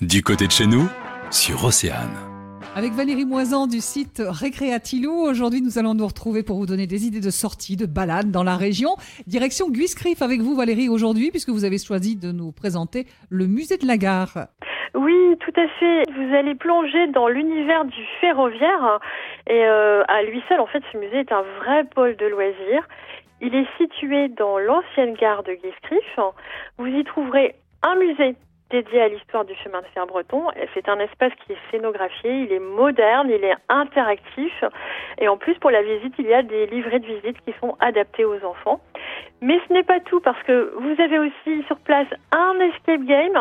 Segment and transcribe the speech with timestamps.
[0.00, 0.88] Du côté de chez nous,
[1.30, 2.16] sur Océane.
[2.74, 7.06] Avec Valérie Moisan du site Récréatilou, aujourd'hui nous allons nous retrouver pour vous donner des
[7.06, 8.96] idées de sortie, de balade dans la région.
[9.26, 13.76] Direction Guiscriff avec vous Valérie aujourd'hui puisque vous avez choisi de nous présenter le musée
[13.76, 14.48] de la gare.
[14.94, 16.04] Oui, tout à fait.
[16.16, 19.00] Vous allez plonger dans l'univers du ferroviaire
[19.48, 22.88] et euh, à lui seul, en fait, ce musée est un vrai pôle de loisirs.
[23.42, 26.18] Il est situé dans l'ancienne gare de Guiscriff.
[26.78, 28.34] Vous y trouverez un musée
[28.70, 30.44] dédié à l'histoire du chemin de fer breton.
[30.74, 34.64] C'est un espace qui est scénographié, il est moderne, il est interactif.
[35.18, 37.76] Et en plus, pour la visite, il y a des livrets de visite qui sont
[37.80, 38.80] adaptés aux enfants.
[39.42, 43.38] Mais ce n'est pas tout parce que vous avez aussi sur place un escape game.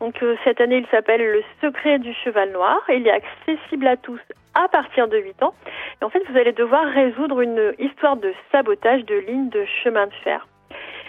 [0.00, 2.80] Donc euh, cette année, il s'appelle Le secret du cheval noir.
[2.88, 4.20] Il est accessible à tous
[4.54, 5.54] à partir de 8 ans.
[6.00, 10.06] Et en fait, vous allez devoir résoudre une histoire de sabotage de lignes de chemin
[10.06, 10.46] de fer.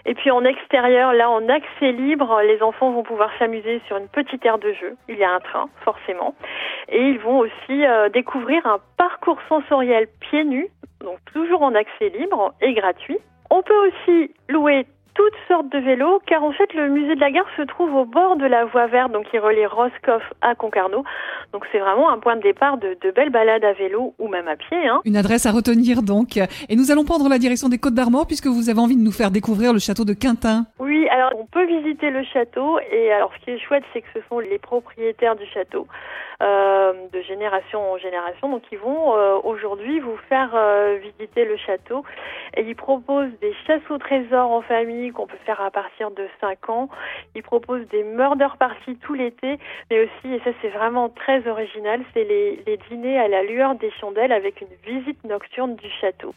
[0.06, 4.10] Et puis en extérieur, là en accès libre, les enfants vont pouvoir s'amuser sur une
[4.10, 4.98] petite aire de jeu.
[5.08, 6.36] Il y a un train, forcément.
[6.90, 10.68] Et ils vont aussi euh, découvrir un parcours sensoriel pieds nus,
[11.00, 13.20] donc toujours en accès libre et gratuit.
[13.50, 14.86] On peut aussi louer
[15.24, 18.06] toutes sortes de vélos, car en fait le musée de la gare se trouve au
[18.06, 21.04] bord de la voie verte, donc qui relie Roscoff à Concarneau.
[21.54, 24.48] Donc c'est vraiment un point de départ de, de, belles balades à vélo ou même
[24.48, 24.88] à pied.
[24.88, 25.02] Hein.
[25.06, 26.38] Une adresse à retenir donc.
[26.38, 29.12] Et nous allons prendre la direction des Côtes d'Armor puisque vous avez envie de nous
[29.12, 30.66] faire découvrir le château de Quintin.
[30.80, 34.08] Oui, alors on peut visiter le château et alors ce qui est chouette c'est que
[34.14, 35.88] ce sont les propriétaires du château
[36.44, 38.50] euh, de génération en génération.
[38.50, 42.04] Donc ils vont euh, aujourd'hui vous faire euh, visiter le château
[42.58, 46.28] et ils proposent des chasses au trésor en famille qu'on peut faire à partir de
[46.42, 46.90] 5 ans.
[47.36, 49.58] Ils proposent des murder parties tout l'été,
[49.90, 53.92] mais aussi, et ça c'est vraiment très original, c'est les, dîners à la lueur des
[54.02, 56.34] chandelles avec une visite nocturne du château.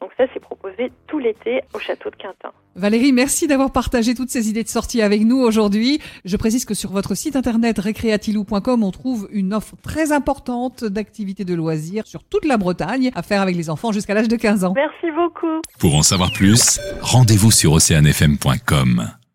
[0.00, 2.52] Donc ça c'est proposé tout l'été au château de Quintin.
[2.76, 6.00] Valérie, merci d'avoir partagé toutes ces idées de sortie avec nous aujourd'hui.
[6.24, 11.44] Je précise que sur votre site internet recreatilou.com, on trouve une offre très importante d'activités
[11.44, 14.62] de loisirs sur toute la Bretagne à faire avec les enfants jusqu'à l'âge de 15
[14.62, 14.74] ans.
[14.76, 15.60] Merci beaucoup.
[15.80, 19.10] Pour en savoir plus, rendez-vous sur oceanfm.com.